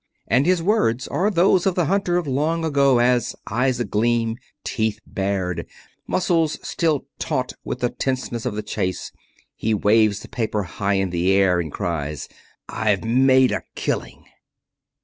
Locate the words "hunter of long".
1.85-2.65